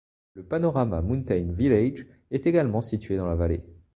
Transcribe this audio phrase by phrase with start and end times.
[0.33, 3.63] Le Panorama Mountain Village est également situé dans la vallée.